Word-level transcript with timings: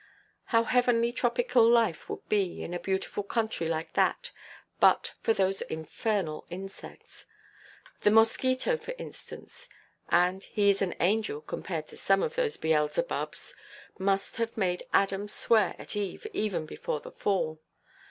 How 0.45 0.63
heavenly 0.63 1.11
tropical 1.11 1.63
life 1.63 2.09
would 2.09 2.27
be, 2.27 2.63
in 2.63 2.73
a 2.73 2.79
beautiful 2.79 3.21
country 3.21 3.67
like 3.69 3.93
that, 3.93 4.31
but 4.79 5.13
for 5.21 5.31
those 5.31 5.61
infernal 5.61 6.47
insects! 6.49 7.27
The 7.99 8.09
mosquito, 8.09 8.77
for 8.77 8.95
instance,—and 8.97 10.45
he 10.45 10.71
is 10.71 10.81
an 10.81 10.95
angel, 10.99 11.39
compared 11.39 11.87
to 11.89 11.97
some 11.97 12.23
of 12.23 12.33
those 12.33 12.57
Beelzebubs,—must 12.57 14.37
have 14.37 14.57
made 14.57 14.81
Adam 14.91 15.27
swear 15.27 15.75
at 15.77 15.95
Eve, 15.95 16.25
even 16.33 16.65
before 16.65 16.99
the 16.99 17.11
fall. 17.11 17.61